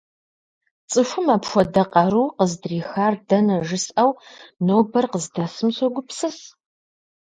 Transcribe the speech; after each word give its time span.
ЦӀыхум 0.91 1.27
апхуэдэ 1.35 1.83
къару 1.91 2.25
къыздрихар 2.37 3.13
дэнэ 3.27 3.57
жысӀэу, 3.67 4.11
нобэр 4.65 5.05
къыздэсым 5.11 5.69
согупсыс. 5.77 6.37